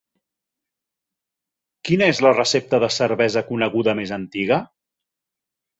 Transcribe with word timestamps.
Quina 1.89 2.09
és 2.15 2.23
la 2.27 2.33
recepta 2.41 2.81
de 2.85 2.91
cervesa 2.99 3.47
coneguda 3.53 3.97
més 4.03 4.19
antiga? 4.23 4.63